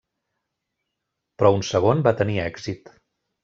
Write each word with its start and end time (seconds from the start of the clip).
Però 1.41 1.53
un 1.59 1.67
segon 1.69 2.05
va 2.11 2.17
tenir 2.23 2.41
èxit. 2.51 2.95